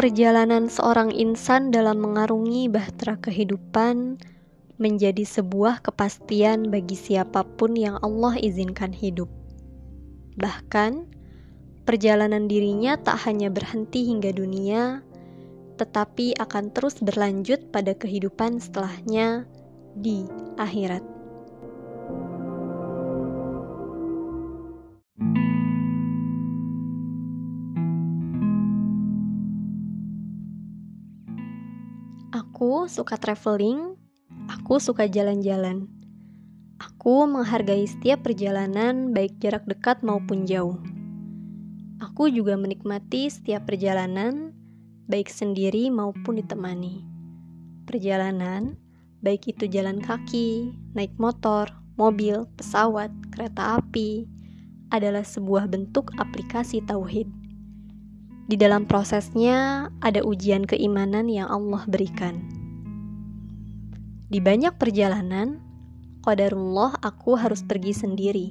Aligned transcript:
Perjalanan 0.00 0.72
seorang 0.72 1.12
insan 1.12 1.68
dalam 1.68 2.00
mengarungi 2.00 2.72
bahtera 2.72 3.20
kehidupan 3.20 4.16
menjadi 4.80 5.28
sebuah 5.28 5.84
kepastian 5.84 6.72
bagi 6.72 6.96
siapa 6.96 7.44
pun 7.44 7.76
yang 7.76 8.00
Allah 8.00 8.40
izinkan 8.40 8.96
hidup. 8.96 9.28
Bahkan, 10.40 11.04
perjalanan 11.84 12.48
dirinya 12.48 12.96
tak 12.96 13.28
hanya 13.28 13.52
berhenti 13.52 14.08
hingga 14.08 14.32
dunia, 14.32 15.04
tetapi 15.76 16.32
akan 16.40 16.72
terus 16.72 16.96
berlanjut 17.04 17.68
pada 17.68 17.92
kehidupan 17.92 18.56
setelahnya 18.56 19.44
di 20.00 20.24
akhirat. 20.56 21.19
Aku 32.60 32.92
suka 32.92 33.16
traveling, 33.16 33.96
aku 34.52 34.76
suka 34.84 35.08
jalan-jalan. 35.08 35.88
Aku 36.76 37.24
menghargai 37.24 37.88
setiap 37.88 38.20
perjalanan, 38.28 39.16
baik 39.16 39.40
jarak 39.40 39.64
dekat 39.64 40.04
maupun 40.04 40.44
jauh. 40.44 40.76
Aku 42.04 42.28
juga 42.28 42.60
menikmati 42.60 43.32
setiap 43.32 43.64
perjalanan, 43.64 44.52
baik 45.08 45.32
sendiri 45.32 45.88
maupun 45.88 46.36
ditemani. 46.36 47.00
Perjalanan, 47.88 48.76
baik 49.24 49.56
itu 49.56 49.64
jalan 49.64 49.96
kaki, 49.96 50.68
naik 50.92 51.16
motor, 51.16 51.64
mobil, 51.96 52.44
pesawat, 52.60 53.08
kereta 53.32 53.80
api, 53.80 54.28
adalah 54.92 55.24
sebuah 55.24 55.64
bentuk 55.64 56.12
aplikasi 56.20 56.84
tauhid. 56.84 57.39
Di 58.50 58.58
dalam 58.58 58.82
prosesnya 58.82 59.86
ada 60.02 60.26
ujian 60.26 60.66
keimanan 60.66 61.30
yang 61.30 61.46
Allah 61.46 61.86
berikan. 61.86 62.42
Di 64.26 64.42
banyak 64.42 64.74
perjalanan, 64.74 65.62
qadarullah 66.26 66.98
aku 66.98 67.38
harus 67.38 67.62
pergi 67.62 67.94
sendiri. 67.94 68.50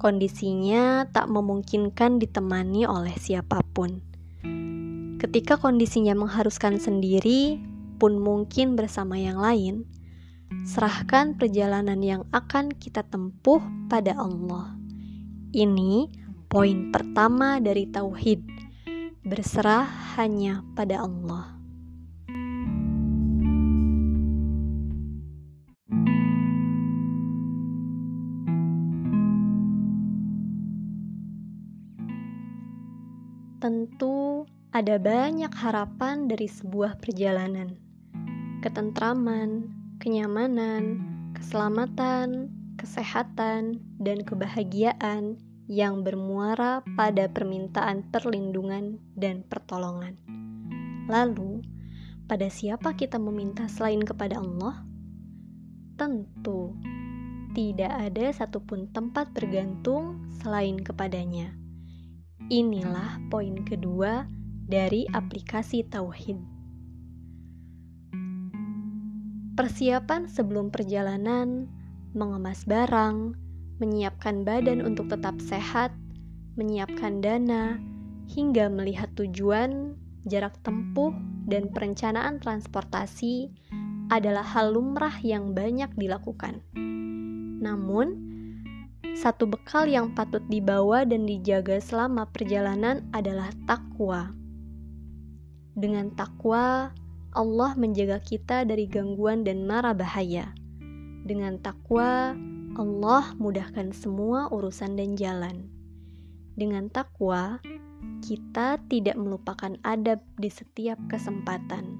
Kondisinya 0.00 1.04
tak 1.12 1.28
memungkinkan 1.28 2.16
ditemani 2.16 2.88
oleh 2.88 3.12
siapa 3.20 3.60
pun. 3.76 4.00
Ketika 5.20 5.60
kondisinya 5.60 6.16
mengharuskan 6.16 6.80
sendiri, 6.80 7.60
pun 8.00 8.16
mungkin 8.16 8.72
bersama 8.72 9.20
yang 9.20 9.36
lain, 9.36 9.84
serahkan 10.64 11.36
perjalanan 11.36 12.00
yang 12.00 12.24
akan 12.32 12.72
kita 12.72 13.04
tempuh 13.12 13.60
pada 13.92 14.16
Allah. 14.16 14.72
Ini 15.52 16.08
poin 16.48 16.88
pertama 16.88 17.60
dari 17.60 17.84
tauhid 17.84 18.63
berserah 19.24 19.88
hanya 20.20 20.60
pada 20.76 21.00
Allah. 21.00 21.56
Tentu 33.64 34.44
ada 34.76 35.00
banyak 35.00 35.48
harapan 35.56 36.28
dari 36.28 36.44
sebuah 36.44 37.00
perjalanan. 37.00 37.80
Ketentraman, 38.60 39.72
kenyamanan, 40.04 41.00
keselamatan, 41.32 42.52
kesehatan, 42.76 43.80
dan 44.04 44.20
kebahagiaan 44.20 45.40
yang 45.64 46.04
bermuara 46.04 46.84
pada 46.96 47.28
permintaan 47.32 48.12
perlindungan 48.12 49.00
dan 49.16 49.44
pertolongan. 49.48 50.20
Lalu, 51.08 51.64
pada 52.28 52.48
siapa 52.48 52.96
kita 52.96 53.16
meminta 53.16 53.68
selain 53.68 54.00
kepada 54.04 54.40
Allah? 54.40 54.84
Tentu 55.96 56.76
tidak 57.54 57.92
ada 58.10 58.34
satupun 58.34 58.90
tempat 58.90 59.30
bergantung 59.30 60.26
selain 60.42 60.80
kepadanya. 60.80 61.54
Inilah 62.50 63.22
poin 63.30 63.62
kedua 63.62 64.26
dari 64.66 65.06
aplikasi 65.08 65.86
tauhid. 65.86 66.40
Persiapan 69.54 70.26
sebelum 70.26 70.74
perjalanan, 70.74 71.70
mengemas 72.10 72.66
barang, 72.66 73.38
menyiapkan 73.82 74.46
badan 74.46 74.82
untuk 74.84 75.10
tetap 75.10 75.38
sehat, 75.42 75.90
menyiapkan 76.54 77.18
dana, 77.18 77.78
hingga 78.30 78.70
melihat 78.70 79.10
tujuan, 79.18 79.98
jarak 80.24 80.56
tempuh, 80.62 81.12
dan 81.44 81.68
perencanaan 81.68 82.40
transportasi 82.40 83.52
adalah 84.08 84.44
hal 84.44 84.72
lumrah 84.76 85.16
yang 85.20 85.52
banyak 85.52 85.90
dilakukan. 85.96 86.60
Namun, 87.60 88.34
satu 89.14 89.46
bekal 89.46 89.86
yang 89.86 90.12
patut 90.12 90.42
dibawa 90.50 91.06
dan 91.06 91.24
dijaga 91.24 91.78
selama 91.78 92.26
perjalanan 92.28 93.06
adalah 93.14 93.52
takwa. 93.68 94.34
Dengan 95.74 96.10
takwa, 96.14 96.90
Allah 97.34 97.72
menjaga 97.74 98.22
kita 98.22 98.62
dari 98.62 98.86
gangguan 98.86 99.42
dan 99.42 99.66
mara 99.66 99.90
bahaya. 99.90 100.54
Dengan 101.24 101.58
takwa, 101.58 102.36
Allah 102.74 103.38
mudahkan 103.38 103.94
semua 103.94 104.50
urusan 104.50 104.98
dan 104.98 105.14
jalan. 105.14 105.70
Dengan 106.58 106.90
takwa, 106.90 107.62
kita 108.18 108.82
tidak 108.90 109.14
melupakan 109.14 109.78
adab 109.86 110.18
di 110.34 110.50
setiap 110.50 110.98
kesempatan. 111.06 111.94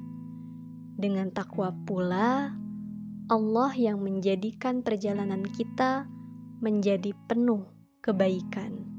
Dengan 0.99 1.31
takwa 1.31 1.71
pula, 1.87 2.51
Allah 3.31 3.73
yang 3.79 4.03
menjadikan 4.03 4.83
perjalanan 4.83 5.47
kita 5.47 6.11
menjadi 6.59 7.15
penuh 7.31 7.71
kebaikan. 8.03 8.94